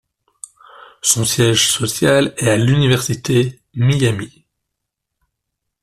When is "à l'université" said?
2.49-3.61